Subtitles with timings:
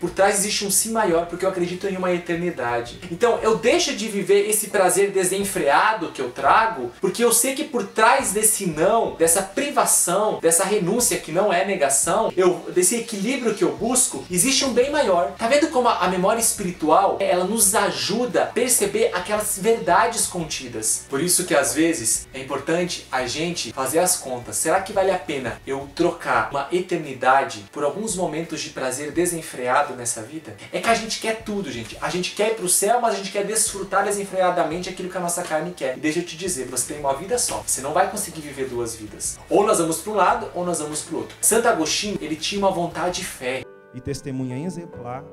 [0.00, 2.98] Por trás existe um sim maior, porque eu acredito em uma eternidade.
[3.10, 7.64] Então eu deixo de viver esse prazer desenfreado que eu trago, porque eu sei que
[7.64, 13.54] por trás desse não, dessa privação, dessa renúncia que não é negação, eu desse equilíbrio
[13.54, 15.32] que eu busco, existe um bem maior.
[15.32, 21.04] Tá vendo como a memória espiritual, ela nos ajuda a perceber aquelas verdades contidas.
[21.08, 24.56] Por isso que às vezes é importante a gente fazer as contas.
[24.56, 29.85] Será que vale a pena eu trocar uma eternidade por alguns momentos de prazer desenfreado
[29.94, 30.56] nessa vida?
[30.72, 31.96] É que a gente quer tudo, gente.
[32.00, 35.20] A gente quer ir pro céu, mas a gente quer desfrutar desenfreadamente aquilo que a
[35.20, 35.96] nossa carne quer.
[35.96, 37.62] E deixa eu te dizer, você tem uma vida só.
[37.66, 39.38] Você não vai conseguir viver duas vidas.
[39.48, 41.36] Ou nós vamos para um lado, ou nós vamos para outro.
[41.40, 43.62] Santo Agostinho, ele tinha uma vontade de fé.
[43.94, 45.24] E testemunha exemplar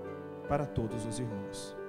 [0.47, 1.82] para todos os irmãos.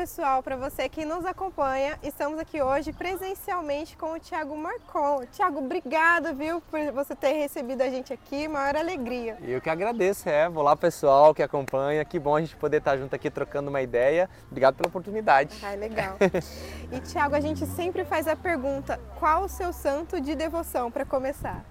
[0.00, 5.26] Pessoal, para você que nos acompanha, estamos aqui hoje presencialmente com o Thiago Marcon.
[5.26, 9.36] Thiago, obrigado, viu, por você ter recebido a gente aqui, maior alegria.
[9.42, 10.48] Eu que agradeço, é.
[10.48, 14.26] Olá pessoal que acompanha, que bom a gente poder estar junto aqui trocando uma ideia.
[14.50, 15.58] Obrigado pela oportunidade.
[15.62, 16.16] Ah, legal.
[16.90, 21.04] e Thiago, a gente sempre faz a pergunta, qual o seu santo de devoção para
[21.04, 21.62] começar?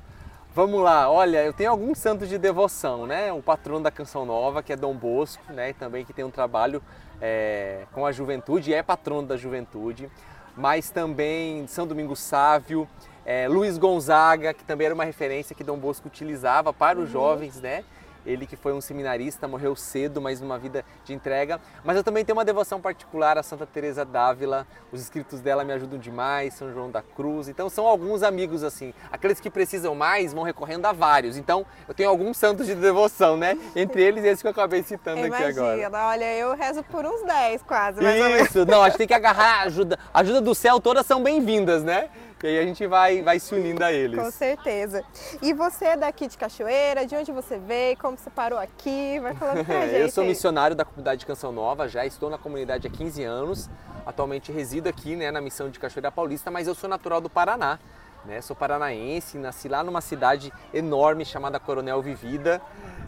[0.60, 3.32] Vamos lá, olha, eu tenho alguns santos de devoção, né?
[3.32, 5.72] O patrono da Canção Nova, que é Dom Bosco, né?
[5.72, 6.84] Também que tem um trabalho
[7.22, 10.10] é, com a juventude, é patrono da juventude,
[10.58, 12.86] mas também São Domingos Sávio,
[13.26, 17.12] é, Luiz Gonzaga, que também era uma referência que Dom Bosco utilizava para os uhum.
[17.14, 17.86] jovens, né?
[18.30, 21.60] Ele que foi um seminarista, morreu cedo, mas numa vida de entrega.
[21.84, 24.68] Mas eu também tenho uma devoção particular a Santa Teresa d'Ávila.
[24.92, 27.48] Os escritos dela me ajudam demais, São João da Cruz.
[27.48, 28.94] Então são alguns amigos assim.
[29.12, 31.38] Aqueles que precisam mais vão recorrendo a vários.
[31.38, 33.58] Então eu tenho alguns santos de devoção, né?
[33.76, 36.08] Entre eles esse que eu acabei citando Imagina, aqui agora.
[36.10, 38.00] Olha, eu rezo por uns 10 quase.
[38.44, 39.98] Isso, não, a gente tem que agarrar a ajuda.
[40.14, 42.10] A ajuda do céu todas são bem-vindas, né?
[42.42, 44.18] E aí a gente vai, vai se unindo a eles.
[44.18, 45.04] Com certeza.
[45.42, 47.06] E você é daqui de Cachoeira?
[47.06, 47.98] De onde você veio?
[47.98, 49.20] Como você parou aqui?
[49.20, 50.00] Vai falando pra gente.
[50.00, 53.70] Eu sou missionário da comunidade de Canção Nova, já estou na comunidade há 15 anos.
[54.06, 57.78] Atualmente resido aqui né, na missão de Cachoeira Paulista, mas eu sou natural do Paraná.
[58.26, 58.42] Né?
[58.42, 62.62] Sou paranaense, nasci lá numa cidade enorme chamada Coronel Vivida,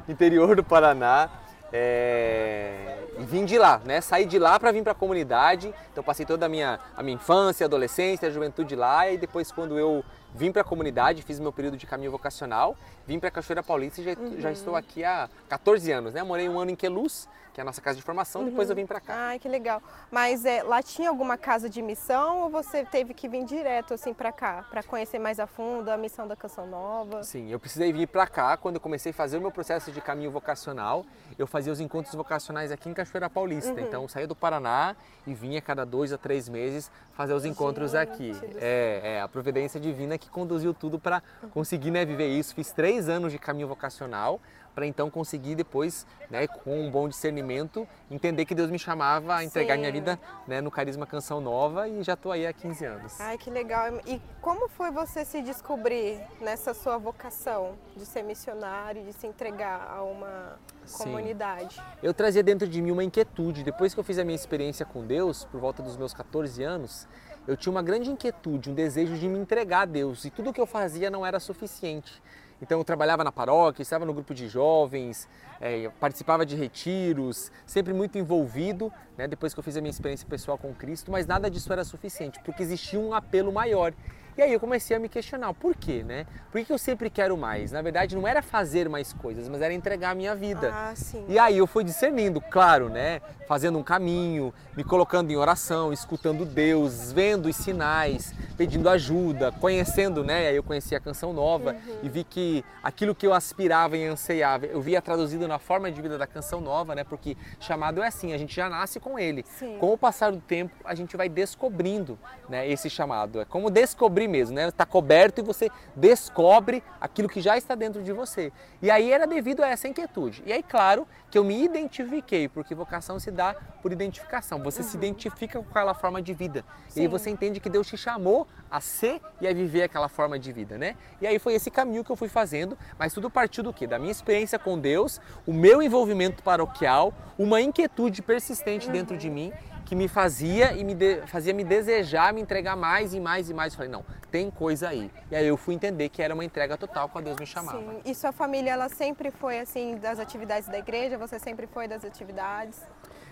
[0.07, 1.29] interior do Paraná.
[1.71, 2.97] É...
[3.19, 4.01] E vim de lá, né?
[4.01, 5.73] Saí de lá para vir para a comunidade.
[5.91, 9.77] Então passei toda a minha, a minha infância, adolescência, a juventude lá e depois quando
[9.77, 12.75] eu vim para a comunidade, fiz meu período de caminho vocacional,
[13.05, 14.39] vim para Cachoeira Paulista e já, uhum.
[14.39, 16.23] já, estou aqui há 14 anos, né?
[16.23, 18.49] Morei um ano em Queluz, que é a nossa casa de formação, uhum.
[18.49, 19.13] depois eu vim para cá.
[19.15, 19.81] Ai, que legal.
[20.09, 24.13] Mas é, lá tinha alguma casa de missão ou você teve que vir direto assim
[24.13, 27.23] para cá, para conhecer mais a fundo a missão da Canção Nova?
[27.23, 29.99] Sim, eu precisei vir para cá quando eu comecei a fazer o meu processo de
[29.99, 31.05] caminho vocacional.
[31.37, 33.73] Eu fazia os encontros vocacionais aqui em Cachoeira Paulista.
[33.73, 33.79] Uhum.
[33.79, 34.95] Então, saía do Paraná
[35.27, 38.31] e vinha cada dois a três meses fazer os encontros Gente, aqui.
[38.57, 41.21] É, é, a providência divina que conduziu tudo para
[41.51, 42.55] conseguir né, viver isso.
[42.55, 44.39] Fiz três anos de caminho vocacional
[44.73, 49.43] para então conseguir depois, né, com um bom discernimento, entender que Deus me chamava a
[49.43, 49.81] entregar Sim.
[49.81, 53.19] minha vida né, no Carisma Canção Nova e já estou aí há 15 anos.
[53.19, 53.99] Ai, que legal.
[54.05, 59.91] E como foi você se descobrir nessa sua vocação de ser missionário, de se entregar
[59.91, 61.03] a uma Sim.
[61.03, 61.81] comunidade?
[62.01, 63.63] Eu trazia dentro de mim uma inquietude.
[63.63, 67.07] Depois que eu fiz a minha experiência com Deus, por volta dos meus 14 anos,
[67.47, 70.25] eu tinha uma grande inquietude, um desejo de me entregar a Deus.
[70.25, 72.21] E tudo que eu fazia não era suficiente.
[72.61, 75.27] Então eu trabalhava na paróquia, estava no grupo de jovens,
[75.59, 80.27] é, participava de retiros, sempre muito envolvido, né, depois que eu fiz a minha experiência
[80.27, 83.93] pessoal com Cristo, mas nada disso era suficiente, porque existia um apelo maior.
[84.37, 86.25] E aí eu comecei a me questionar, por quê, né?
[86.51, 87.71] Por que eu sempre quero mais?
[87.71, 90.71] Na verdade, não era fazer mais coisas, mas era entregar a minha vida.
[90.73, 91.25] Ah, sim.
[91.27, 93.21] E aí eu fui discernindo, claro, né?
[93.47, 100.23] Fazendo um caminho, me colocando em oração, escutando Deus, vendo os sinais, pedindo ajuda, conhecendo,
[100.23, 100.47] né?
[100.47, 101.97] Aí eu conheci a canção nova Uhum.
[102.03, 106.01] e vi que aquilo que eu aspirava e anseiava, eu via traduzido na forma de
[106.01, 107.03] vida da canção nova, né?
[107.03, 109.43] Porque chamado é assim, a gente já nasce com ele.
[109.57, 109.77] Sim.
[109.79, 112.17] Com o passar do tempo, a gente vai descobrindo,
[112.49, 113.41] né, esse chamado.
[113.41, 114.67] É como descobrir mesmo, né?
[114.67, 118.51] Está coberto e você descobre aquilo que já está dentro de você.
[118.81, 120.43] E aí era devido a essa inquietude.
[120.45, 124.61] E aí, claro, que eu me identifiquei, porque vocação se dá por identificação.
[124.63, 126.65] Você se identifica com aquela forma de vida.
[126.95, 127.07] E aí Sim.
[127.07, 130.77] você entende que Deus te chamou a ser e a viver aquela forma de vida,
[130.77, 130.95] né?
[131.21, 133.87] E aí foi esse caminho que eu fui fazendo, mas tudo partiu do quê?
[133.87, 139.53] Da minha experiência com Deus, o meu envolvimento paroquial, uma inquietude persistente dentro de mim
[139.91, 143.53] que me fazia e me de- fazia me desejar me entregar mais e mais e
[143.53, 143.73] mais.
[143.73, 145.11] Eu falei, não, tem coisa aí.
[145.29, 147.77] E aí eu fui entender que era uma entrega total quando Deus me chamava.
[147.77, 147.99] Sim.
[148.05, 151.17] E sua família, ela sempre foi assim das atividades da igreja?
[151.17, 152.79] Você sempre foi das atividades?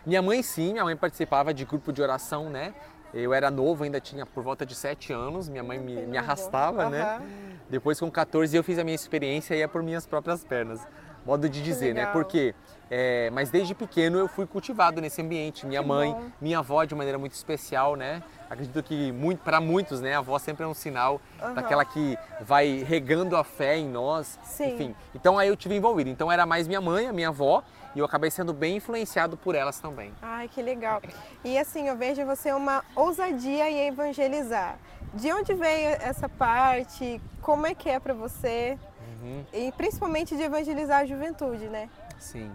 [0.05, 2.73] Minha mãe sim, minha mãe participava de grupo de oração, né?
[3.13, 6.89] Eu era novo, ainda tinha por volta de 7 anos, minha mãe me, me arrastava,
[6.89, 7.01] né?
[7.03, 7.21] Aham.
[7.69, 10.85] Depois com 14 eu fiz a minha experiência e é por minhas próprias pernas.
[11.29, 12.07] Modo de dizer, né?
[12.07, 12.55] Porque,
[12.89, 15.63] é, mas desde pequeno eu fui cultivado nesse ambiente.
[15.63, 16.23] Minha Que mãe, bom.
[16.41, 18.23] minha avó de maneira muito especial, né?
[18.49, 20.15] Acredito que muito, para muitos, né?
[20.15, 21.53] A avó sempre é um sinal Aham.
[21.53, 24.39] daquela que vai regando a fé em nós.
[24.41, 24.73] Sim.
[24.73, 26.09] Enfim, então aí eu tive envolvido.
[26.09, 27.61] Então era mais minha mãe, a minha avó,
[27.93, 30.11] e eu acabei sendo bem influenciado por elas também.
[30.23, 30.99] Ai, que legal.
[31.43, 34.79] E assim, eu vejo você uma ousadia em evangelizar.
[35.13, 37.21] De onde veio essa parte?
[37.39, 38.79] Como é que é para você?
[39.21, 39.45] Uhum.
[39.53, 41.89] E principalmente de evangelizar a juventude, né?
[42.17, 42.51] Sim.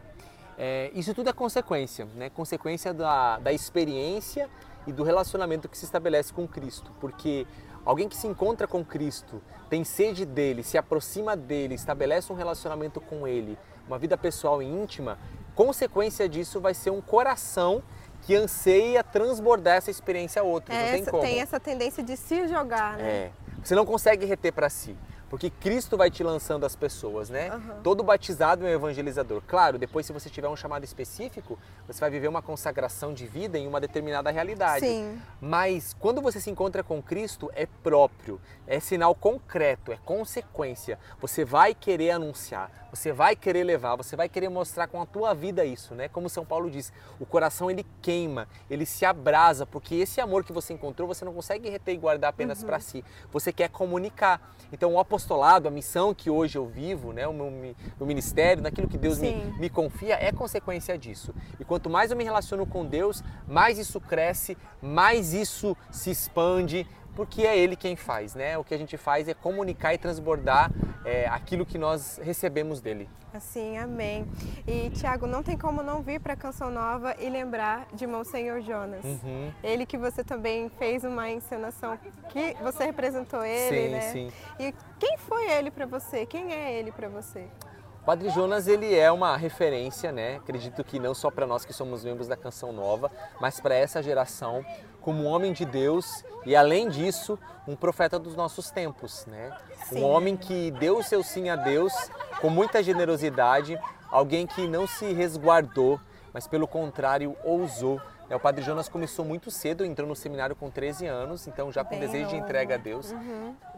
[0.57, 2.31] É, isso tudo é consequência, né?
[2.31, 4.49] Consequência da, da experiência
[4.87, 6.93] e do relacionamento que se estabelece com Cristo.
[7.01, 7.47] Porque
[7.85, 13.01] alguém que se encontra com Cristo, tem sede dele, se aproxima dele, estabelece um relacionamento
[13.01, 15.19] com ele, uma vida pessoal e íntima,
[15.55, 17.83] consequência disso vai ser um coração
[18.23, 20.75] que anseia transbordar essa experiência a outros.
[20.77, 21.23] É não tem essa- como.
[21.23, 23.11] tem essa tendência de se jogar, né?
[23.11, 23.31] É.
[23.63, 24.97] Você não consegue reter para si.
[25.35, 27.49] Porque Cristo vai te lançando as pessoas, né?
[27.49, 27.81] Aham.
[27.83, 29.43] Todo batizado é um evangelizador.
[29.45, 31.59] Claro, depois se você tiver um chamado específico,
[31.89, 34.87] você vai viver uma consagração de vida em uma determinada realidade.
[34.87, 35.21] Sim.
[35.41, 41.01] Mas quando você se encontra com Cristo, é próprio, é sinal concreto, é consequência.
[41.21, 45.35] Você vai querer anunciar, você vai querer levar, você vai querer mostrar com a tua
[45.35, 46.07] vida isso, né?
[46.07, 50.53] Como São Paulo diz, o coração ele queima, ele se abrasa, porque esse amor que
[50.53, 53.05] você encontrou, você não consegue reter e guardar apenas para si.
[53.33, 54.55] Você quer comunicar.
[54.73, 55.24] Então o apostolado,
[55.69, 59.35] a missão que hoje eu vivo, né, o meu, meu ministério, naquilo que Deus me,
[59.59, 61.35] me confia, é consequência disso.
[61.59, 66.87] E quanto mais eu me relaciono com Deus, mais isso cresce, mais isso se expande,
[67.15, 68.59] porque é Ele quem faz, né?
[68.59, 70.71] O que a gente faz é comunicar e transbordar
[71.05, 73.09] é, aquilo que nós recebemos dele.
[73.33, 74.27] Assim, amém.
[74.67, 79.05] E Tiago, não tem como não vir para Canção Nova e lembrar de Monsenhor Jonas.
[79.05, 79.53] Uhum.
[79.63, 84.01] Ele que você também fez uma encenação que você representou ele, sim, né?
[84.13, 84.33] sim.
[84.59, 86.25] E quem foi ele para você?
[86.27, 87.49] Quem é ele para você?
[88.07, 90.37] Padre Jonas ele é uma referência, né?
[90.37, 94.03] Acredito que não só para nós que somos membros da Canção Nova, mas para essa
[94.03, 94.65] geração
[95.05, 99.55] como um homem de Deus e além disso um profeta dos nossos tempos, né?
[99.85, 100.01] Sim.
[100.01, 101.93] Um homem que deu o seu sim a Deus
[102.41, 103.79] com muita generosidade,
[104.11, 106.01] alguém que não se resguardou,
[106.33, 108.01] mas pelo contrário ousou.
[108.29, 108.37] Né?
[108.37, 111.91] O Padre Jonas começou muito cedo, entrou no seminário com 13 anos, então já com
[111.91, 112.45] Bem desejo de novo.
[112.45, 113.15] entrega a Deus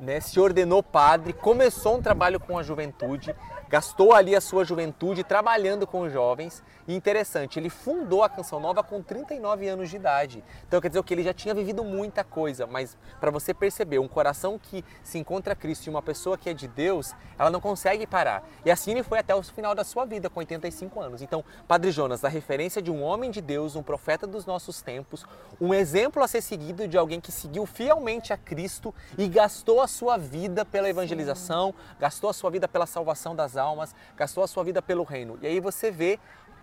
[0.01, 3.35] né, se ordenou padre, começou um trabalho com a juventude,
[3.69, 6.63] gastou ali a sua juventude trabalhando com os jovens.
[6.87, 10.45] E interessante, ele fundou a Canção Nova com 39 anos de idade.
[10.69, 14.07] Então quer dizer que ele já tinha vivido muita coisa, mas para você perceber, um
[14.07, 18.07] coração que se encontra Cristo e uma pessoa que é de Deus, ela não consegue
[18.07, 18.49] parar.
[18.65, 21.23] E assim ele foi até o final da sua vida, com 85 anos.
[21.23, 25.25] Então, Padre Jonas, a referência de um homem de Deus, um profeta dos nossos tempos,
[25.61, 29.89] um exemplo a ser seguido de alguém que seguiu fielmente a Cristo e gastou a
[29.89, 34.63] sua vida pela evangelização, gastou a sua vida pela salvação das almas, gastou a sua
[34.63, 35.39] vida pelo reino.
[35.43, 36.21] E aí você vê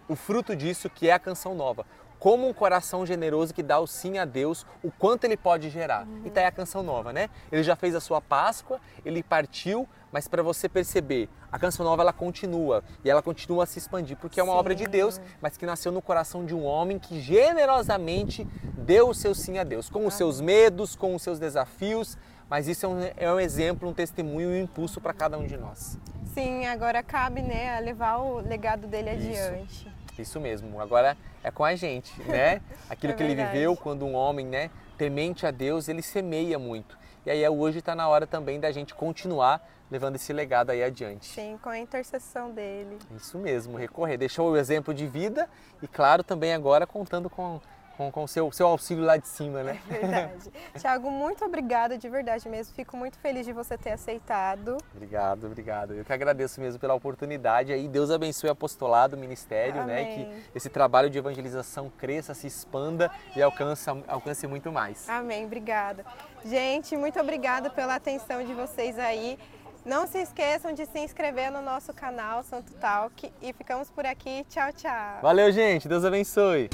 [0.07, 1.85] o fruto disso que é a canção nova.
[2.23, 6.07] Como um coração generoso que dá o sim a Deus, o quanto ele pode gerar.
[6.23, 7.29] E tá aí a canção nova, né?
[7.51, 12.01] Ele já fez a sua Páscoa, ele partiu, mas para você perceber, a canção nova
[12.01, 14.59] ela continua e ela continua a se expandir, porque é uma Sim.
[14.59, 19.13] obra de Deus, mas que nasceu no coração de um homem que generosamente deu o
[19.13, 22.17] seu sim a Deus, com os seus medos, com os seus desafios,
[22.49, 25.45] mas isso é um, é um exemplo, um testemunho e um impulso para cada um
[25.45, 25.97] de nós.
[26.33, 29.41] Sim, agora cabe, né, a levar o legado dele Isso.
[29.41, 29.92] adiante.
[30.17, 30.79] Isso mesmo.
[30.79, 32.61] Agora é com a gente, né?
[32.89, 36.97] Aquilo É que ele viveu quando um homem, né, temente a Deus, ele semeia muito.
[37.25, 41.27] E aí hoje está na hora também da gente continuar levando esse legado aí adiante.
[41.27, 42.97] Sim, com a intercessão dele.
[43.15, 44.17] Isso mesmo, recorrer.
[44.17, 45.47] Deixou o exemplo de vida
[45.81, 47.61] e, claro, também agora contando com
[47.97, 49.79] com, com seu, seu auxílio lá de cima, né?
[49.89, 50.51] É verdade.
[50.79, 52.73] Tiago, muito obrigada, de verdade mesmo.
[52.73, 54.77] Fico muito feliz de você ter aceitado.
[54.95, 55.93] Obrigado, obrigado.
[55.93, 57.87] Eu que agradeço mesmo pela oportunidade aí.
[57.87, 59.95] Deus abençoe o apostolado, o ministério, Amém.
[59.95, 60.05] né?
[60.15, 65.07] Que esse trabalho de evangelização cresça, se expanda e alcance, alcance muito mais.
[65.09, 66.05] Amém, obrigada.
[66.43, 69.37] Gente, muito obrigada pela atenção de vocês aí.
[69.85, 74.45] Não se esqueçam de se inscrever no nosso canal Santo Talk e ficamos por aqui.
[74.49, 75.19] Tchau, tchau.
[75.21, 75.89] Valeu, gente.
[75.89, 76.69] Deus abençoe.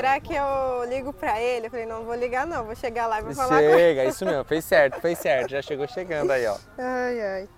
[0.00, 1.66] Será que eu ligo pra ele?
[1.66, 3.76] Eu falei, não vou ligar não, vou chegar lá e vou falar com ele.
[3.76, 4.44] Chega, isso mesmo.
[4.44, 5.50] Fez certo, fez certo.
[5.50, 6.56] Já chegou chegando aí, ó.
[6.78, 7.48] Ai, ai.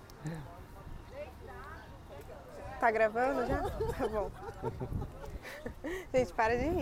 [2.80, 3.58] Tá gravando já?
[3.96, 4.28] Tá bom.
[6.12, 6.80] Gente, para de rir.